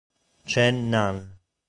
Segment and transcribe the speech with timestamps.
[0.49, 1.17] Chen Nan